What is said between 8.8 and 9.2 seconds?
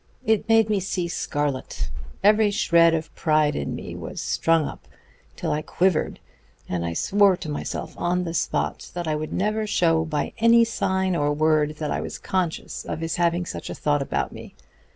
that I